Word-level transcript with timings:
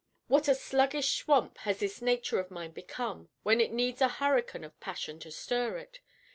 What 0.25 0.47
a 0.47 0.55
sluggish 0.55 1.17
swamp 1.19 1.59
has 1.59 1.77
this 1.77 2.01
nature 2.01 2.39
of 2.39 2.49
mine 2.49 2.71
become, 2.71 3.29
when 3.43 3.61
it 3.61 3.71
needs 3.71 4.01
a 4.01 4.07
hurricane 4.17 4.63
of 4.63 4.79
passion 4.79 5.19
to 5.19 5.29
stir 5.29 5.77
it! 5.77 5.99